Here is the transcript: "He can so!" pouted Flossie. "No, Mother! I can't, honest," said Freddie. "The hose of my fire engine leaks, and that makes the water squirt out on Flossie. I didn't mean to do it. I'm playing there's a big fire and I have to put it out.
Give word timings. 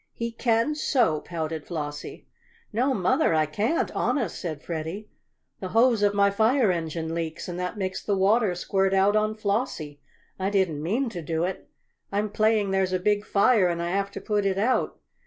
"He 0.13 0.31
can 0.31 0.73
so!" 0.73 1.19
pouted 1.21 1.67
Flossie. 1.67 2.25
"No, 2.73 2.91
Mother! 2.95 3.35
I 3.35 3.45
can't, 3.45 3.91
honest," 3.91 4.39
said 4.39 4.63
Freddie. 4.63 5.09
"The 5.59 5.67
hose 5.77 6.01
of 6.01 6.15
my 6.15 6.31
fire 6.31 6.71
engine 6.71 7.13
leaks, 7.13 7.47
and 7.47 7.59
that 7.59 7.77
makes 7.77 8.01
the 8.01 8.17
water 8.17 8.55
squirt 8.55 8.95
out 8.95 9.15
on 9.15 9.35
Flossie. 9.35 9.99
I 10.39 10.49
didn't 10.49 10.81
mean 10.81 11.09
to 11.09 11.21
do 11.21 11.43
it. 11.43 11.69
I'm 12.11 12.31
playing 12.31 12.71
there's 12.71 12.93
a 12.93 12.99
big 12.99 13.25
fire 13.25 13.67
and 13.67 13.79
I 13.79 13.91
have 13.91 14.09
to 14.13 14.19
put 14.21 14.43
it 14.43 14.57
out. 14.57 14.97